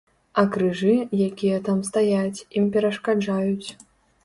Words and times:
А 0.41 0.43
крыжы, 0.53 0.93
якія 1.27 1.59
там 1.69 1.85
стаяць, 1.91 2.43
ім 2.63 2.73
перашкаджаюць. 2.79 3.67